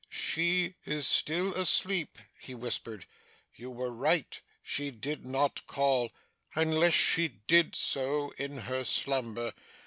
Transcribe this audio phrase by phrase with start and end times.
[0.09, 3.05] 'She is still asleep,' he whispered.
[3.53, 4.41] 'You were right.
[4.63, 6.11] She did not call
[6.55, 9.53] unless she did so in her slumber.